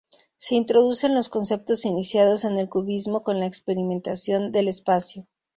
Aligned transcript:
Se 0.35 0.55
introducen 0.55 1.13
los 1.13 1.29
conceptos 1.29 1.85
iniciados 1.85 2.43
en 2.43 2.57
el 2.57 2.67
cubismo 2.67 3.21
con 3.21 3.39
la 3.39 3.45
experimentación 3.45 4.51
del 4.51 4.67
espacio. 4.67 5.27